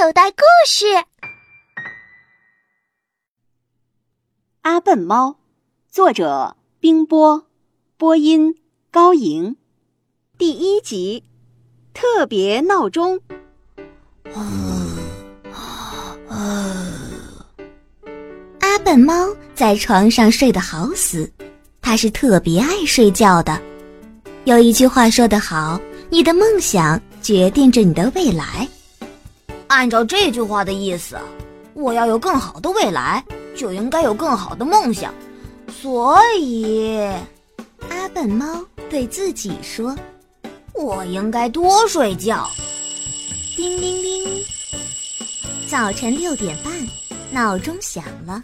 [0.00, 0.86] 口袋故事：
[4.60, 5.38] 阿笨猫，
[5.90, 7.46] 作者冰波，
[7.96, 8.54] 播音
[8.92, 9.56] 高莹。
[10.38, 11.24] 第一集，
[11.92, 13.20] 特别闹钟。
[18.60, 21.28] 阿笨猫在床上睡得好死，
[21.82, 23.60] 它是特别爱睡觉的。
[24.44, 28.68] 有一句话说得好：“你的梦想决定着你的未来。”
[29.68, 31.16] 按照这句话的意思，
[31.74, 33.24] 我要有更好的未来，
[33.56, 35.14] 就应该有更好的梦想。
[35.70, 36.96] 所以，
[37.90, 39.94] 阿笨猫对自己说
[40.74, 42.48] ：“我应该多睡觉。”
[43.56, 44.44] 叮铃铃，
[45.68, 46.72] 早晨六点半，
[47.30, 48.42] 闹钟响了。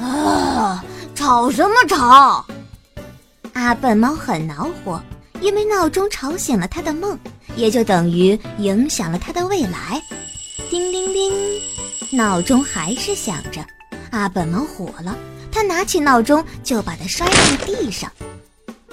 [0.00, 0.84] 啊！
[1.14, 2.46] 吵什么吵？
[3.52, 4.98] 阿笨猫很恼火，
[5.40, 7.18] 因为闹钟吵醒了他的梦，
[7.56, 10.00] 也就等于影响了他的未来。
[10.70, 11.32] 叮铃铃，
[12.12, 13.60] 闹钟还是响着。
[14.12, 15.18] 阿笨猫火了，
[15.50, 18.08] 他拿起闹钟就把它摔在地上。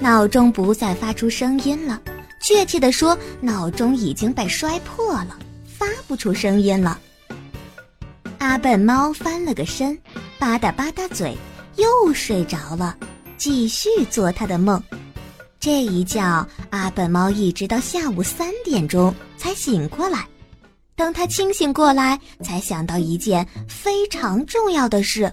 [0.00, 2.02] 闹钟不再发出声音了，
[2.42, 6.98] 确切地说，闹钟已经被摔破了，发不出声音了。
[8.38, 9.96] 阿笨猫翻了个身。
[10.40, 11.36] 吧嗒吧嗒嘴，
[11.76, 12.96] 又睡着了，
[13.36, 14.82] 继续做他的梦。
[15.60, 20.26] 这一觉，阿笨猫一直到下午三点钟才醒过来。
[21.00, 25.32] 等他清醒过来，才想到一件非常重要的事。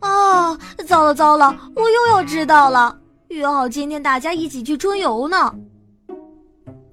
[0.00, 2.98] 啊，糟了糟了，我又要知道了！
[3.28, 5.54] 约好今天大家一起去春游呢。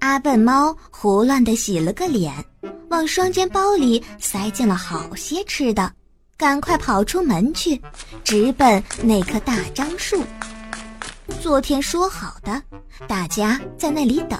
[0.00, 2.34] 阿笨猫胡乱地洗了个脸，
[2.90, 5.90] 往双肩包里塞进了好些吃的。
[6.36, 7.80] 赶快跑出门去，
[8.22, 10.22] 直奔那棵大樟树。
[11.40, 12.62] 昨天说好的，
[13.08, 14.38] 大家在那里等。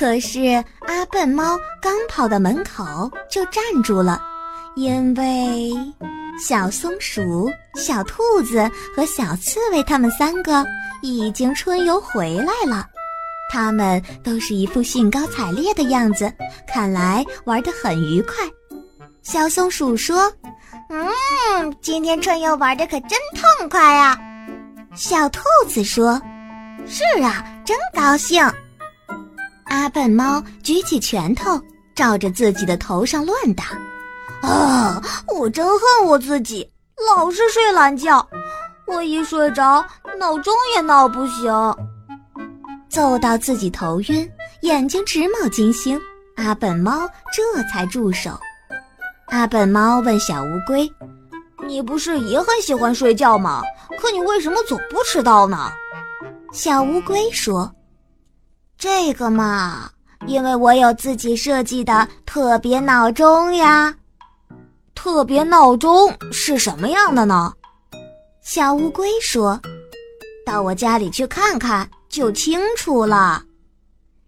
[0.00, 0.40] 可是
[0.88, 2.82] 阿笨猫刚跑到门口
[3.28, 4.18] 就站住了，
[4.74, 5.72] 因为
[6.42, 10.64] 小松鼠、小兔子和小刺猬他们三个
[11.02, 12.86] 已经春游回来了。
[13.52, 16.32] 他们都是一副兴高采烈的样子，
[16.66, 18.36] 看来玩得很愉快。
[19.20, 20.32] 小松鼠说。
[20.88, 24.18] 嗯，今天春游玩的可真痛快呀！
[24.96, 26.20] 小兔子说
[26.88, 28.42] ：“是啊，真高兴。”
[29.70, 31.58] 阿笨猫举起拳头，
[31.94, 33.66] 照着自己的头上乱打。
[34.42, 36.68] 啊，我真恨我自己，
[37.16, 38.26] 老是睡懒觉。
[38.84, 39.84] 我一睡着，
[40.18, 41.76] 闹钟也闹不醒。
[42.88, 44.28] 揍到自己头晕，
[44.62, 46.00] 眼睛直冒金星，
[46.34, 48.32] 阿笨猫这才住手。
[49.26, 50.90] 阿笨猫问小乌龟
[51.64, 53.62] ：“你不是也很喜欢睡觉吗？
[54.00, 55.70] 可你为什么总不迟到呢？”
[56.52, 57.72] 小乌龟说
[58.80, 59.90] ：“这个嘛，
[60.26, 63.94] 因为我有自己设计的特别闹钟呀。
[64.94, 67.52] 特别闹钟是什么样的呢？”
[68.42, 69.60] 小乌龟说
[70.46, 73.44] ：“到我家里去看看就清楚了。”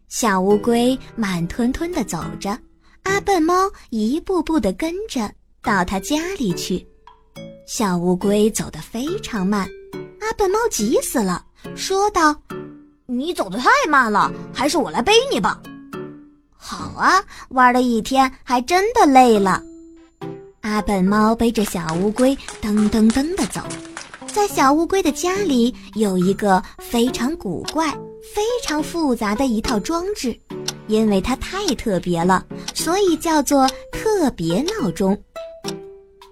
[0.08, 2.56] 小乌龟慢吞吞地走着。
[3.04, 5.28] 阿笨猫一步步地跟着
[5.62, 6.86] 到他家里去，
[7.66, 9.68] 小乌龟走得非常慢，
[10.20, 12.36] 阿笨猫急死了，说道
[13.18, 15.60] ：“你走得太慢了，还是我来背你吧。
[16.56, 19.62] ”“好啊，玩了一天，还真的累了。”
[20.62, 23.60] 阿笨猫背着小乌龟噔噔噔地走，
[24.28, 27.90] 在小乌龟的家里有一个非常古怪、
[28.34, 30.38] 非常复杂的一套装置。
[30.88, 35.16] 因为它太特别了，所以叫做特别闹钟。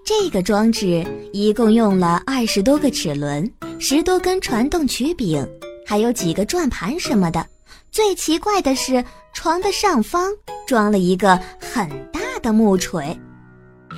[0.05, 3.49] 这个装置一共用了二十多个齿轮、
[3.79, 5.47] 十多根传动曲柄，
[5.85, 7.45] 还有几个转盘什么的。
[7.91, 9.03] 最奇怪的是，
[9.33, 10.31] 床的上方
[10.65, 13.19] 装了一个很大的木锤。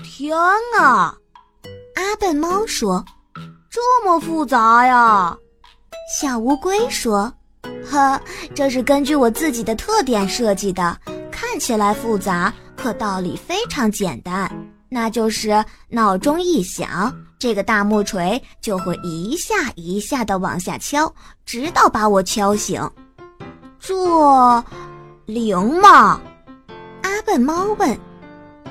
[0.04, 0.36] 天
[0.80, 1.16] 啊！
[1.96, 3.04] 阿笨猫说
[3.70, 5.38] ：“这么复杂呀？”
[6.20, 7.32] 小乌龟说。
[7.90, 8.20] 呵，
[8.56, 10.98] 这是根据我自己的特点设计的，
[11.32, 14.52] 看起来复杂，可道理非常简单。
[14.94, 21.12] 那就是闹钟一响，这个大木锤就会一下一下的往下敲，
[21.48, 22.88] 直到把我敲醒。
[23.80, 24.64] 这
[25.26, 26.22] 灵吗？
[27.02, 28.00] 阿笨猫问。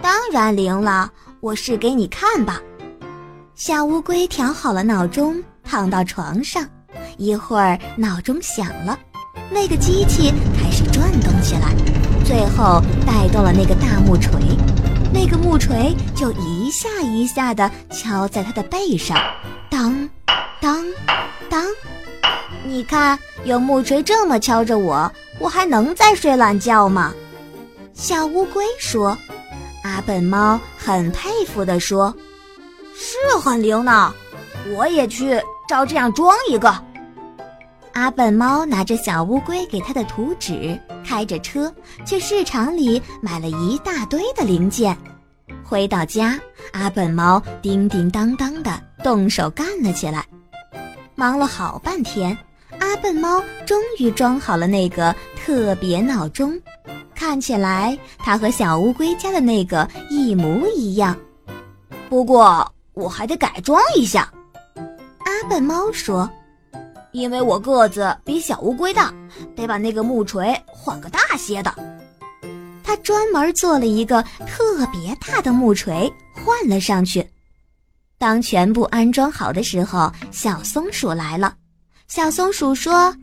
[0.00, 1.10] 当然灵了，
[1.40, 2.62] 我试给你看吧。
[3.56, 6.64] 小乌龟调好了闹钟，躺到床上。
[7.18, 8.96] 一会儿，闹钟响了，
[9.50, 11.74] 那个机器开始转动起来，
[12.24, 14.32] 最后带动了那个大木锤，
[15.12, 19.16] 那个木锤就一下一下地敲在它的背上，
[19.70, 20.08] 当，
[20.60, 20.82] 当，
[21.50, 21.62] 当。
[22.64, 27.12] 你看，有木锤这么敲着我，我还能再睡懒觉吗？
[27.92, 29.16] 小乌龟说
[29.84, 32.14] ：“阿笨猫很佩服地说
[32.96, 34.14] ：“是很灵呢，
[34.74, 35.38] 我也去
[35.68, 36.74] 照这样装一个。”
[37.92, 41.72] 阿笨猫拿着小乌龟给他的图纸，开着车
[42.04, 44.96] 去市场里买了一大堆的零件。
[45.64, 46.38] 回到家，
[46.72, 50.26] 阿笨猫叮叮当当的动手干了起来。
[51.14, 52.36] 忙了好半天，
[52.78, 56.58] 阿笨猫终于装好了那个特别闹钟。
[57.14, 61.16] 看起来它和小乌龟家的那个一模一样，
[62.08, 64.28] 不过我还得改装一下。
[64.76, 66.28] 阿笨猫说
[67.12, 69.12] ：“因为我个子比小乌龟大，
[69.54, 71.74] 得把那个木锤换个大些的。”
[72.82, 77.26] 他专门做了一个特别大的木锤换了上去。
[78.18, 81.54] 当全部安装好的时候，小松鼠来了。
[82.08, 83.14] 小松鼠说。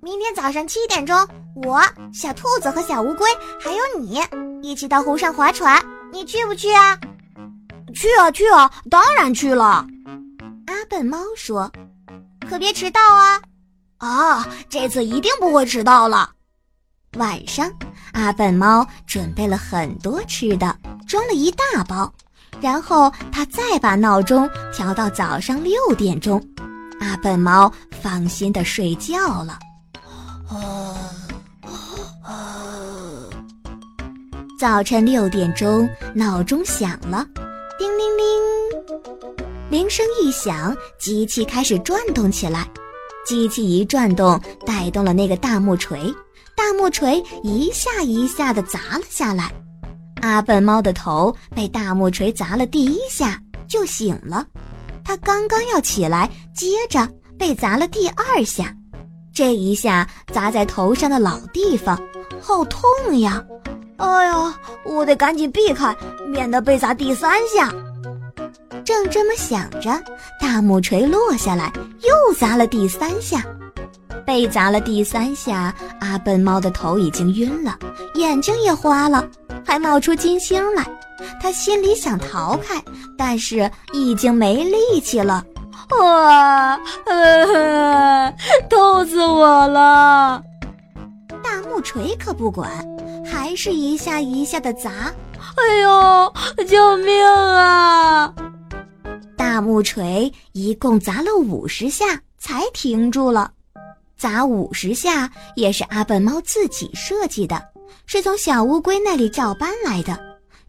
[0.00, 1.16] 明天早上七点钟，
[1.64, 1.80] 我、
[2.12, 3.26] 小兔子和小乌龟
[3.58, 4.20] 还有你
[4.60, 5.82] 一起到湖上划船，
[6.12, 7.00] 你去不去啊？
[7.94, 9.86] 去啊，去啊，当然去了。
[10.66, 11.72] 阿笨猫说
[12.48, 13.40] ：“可别迟到啊！”
[13.98, 16.30] 啊，这次一定不会迟到了。
[17.16, 17.70] 晚上，
[18.12, 20.76] 阿笨猫准备了很多吃的，
[21.06, 22.12] 装了一大包，
[22.60, 26.42] 然后他再把闹钟调到早上六点钟，
[27.00, 29.58] 阿笨猫放心的睡觉了。
[30.48, 30.58] 啊
[32.24, 32.34] 啊！
[34.58, 37.26] 早晨六点钟，闹钟响了，
[37.78, 38.13] 叮铃
[39.74, 39.90] 铃。
[39.90, 42.68] 声一响，机器开始转动起来。
[43.26, 46.12] 机器一转动，带动了那个大木锤，
[46.56, 49.52] 大木锤一下一下的砸了下来。
[50.22, 54.46] 阿笨猫的头被大木锤砸了第一下就醒了，
[55.04, 58.74] 它刚刚要起来，接着被砸了第二下。
[59.32, 62.00] 这一下砸在头上的老地方，
[62.40, 62.82] 好痛
[63.20, 63.44] 呀！
[63.96, 64.54] 哎呀，
[64.84, 65.96] 我得赶紧避开，
[66.28, 67.72] 免得被砸第三下。
[68.84, 69.90] 正这么想着，
[70.40, 71.72] 大木锤落下来，
[72.02, 73.42] 又砸了第三下。
[74.26, 77.76] 被砸了第三下，阿笨猫的头已经晕了，
[78.14, 79.26] 眼睛也花了，
[79.66, 80.84] 还冒出金星来。
[81.40, 82.82] 他心里想逃开，
[83.18, 85.44] 但是已经没力气了。
[86.00, 86.78] 啊，
[88.70, 90.42] 痛死我了！
[91.42, 92.70] 大木锤可不管，
[93.30, 94.90] 还是一下一下的砸。
[95.56, 96.32] 哎呦，
[96.66, 98.32] 救命啊！
[99.54, 103.52] 大木锤一共砸了五十下才停住了。
[104.16, 107.62] 砸五十下也是阿笨猫自己设计的，
[108.04, 110.18] 是从小乌龟那里照搬来的。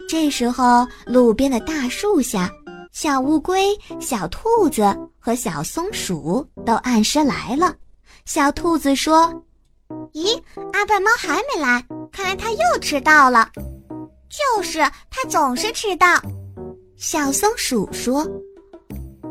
[0.07, 2.47] 这时候，路边的大树下。
[2.91, 7.73] 小乌龟、小兔子和小松鼠都按时来了。
[8.25, 9.33] 小兔子说
[10.13, 10.39] ：“咦，
[10.73, 13.49] 阿笨猫还没来，看来他又迟到了。
[14.29, 14.77] 就是
[15.09, 16.05] 他总是迟到。”
[16.97, 18.25] 小松鼠说：“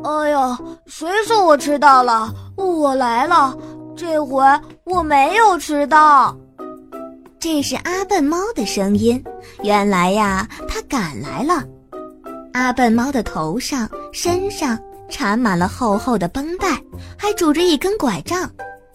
[0.04, 2.30] 哎呀，谁说我迟到了？
[2.56, 3.56] 我来了，
[3.96, 4.44] 这回
[4.84, 6.36] 我没有迟到。”
[7.40, 9.22] 这是阿笨猫的声音。
[9.62, 11.64] 原来呀，它赶来了。
[12.52, 14.78] 阿笨猫的头上、身上
[15.08, 16.78] 缠满了厚厚的绷带，
[17.18, 18.50] 还拄着一根拐杖，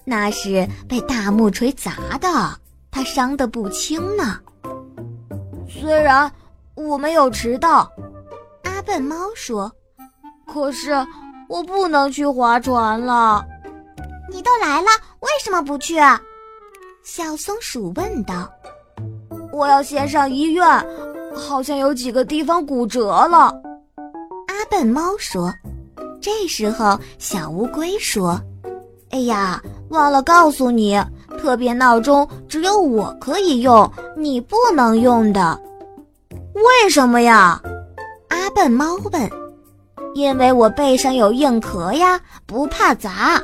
[0.06, 2.28] 那是被大木锤砸的，
[2.92, 4.40] 它伤得不轻呢。
[5.68, 6.32] 虽然
[6.76, 7.92] 我没有迟到，
[8.64, 9.72] 阿笨猫说，
[10.54, 10.92] 可是
[11.48, 13.46] 我不能去划船了。
[14.32, 14.88] 你都来了，
[15.20, 15.96] 为什么不去？
[17.04, 18.50] 小松鼠问道。
[19.52, 20.66] 我要先上医院。
[21.36, 23.54] 好像有几个地方骨折了，
[24.48, 25.54] 阿笨猫说。
[26.20, 28.42] 这时候，小乌龟说
[29.12, 31.00] ：“哎呀，忘了告诉你，
[31.40, 35.58] 特别闹钟只有我可以用，你不能用的。
[36.56, 37.62] 为什么呀？”
[38.30, 39.32] 阿笨猫问。
[40.14, 43.42] “因为我背上有硬壳呀，不怕砸。”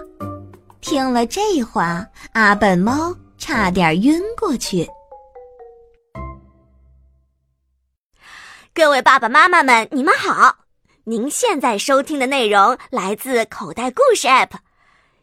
[0.82, 4.88] 听了这话，阿笨猫差点晕过去。
[8.74, 10.58] 各位爸爸妈妈们，你们好！
[11.06, 14.50] 您现在收听的内容来自口袋故事 App。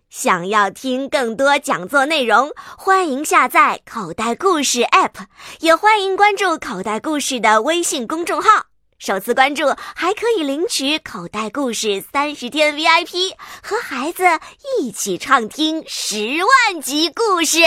[0.08, 5.26] 想要听更多讲座内容，欢迎下载口袋故事 App，
[5.61, 8.71] 也欢迎关注口袋故事的微信公众号。
[9.04, 9.64] 首次关注
[9.97, 14.23] 还可以领取口袋故事三十天 VIP，和孩子
[14.78, 16.16] 一起畅听十
[16.71, 17.59] 万集故事。